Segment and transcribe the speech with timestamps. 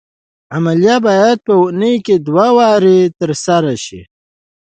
[0.03, 0.03] دا
[0.55, 4.01] عملیه باید په اونۍ کې دوه وارې تر سره شي.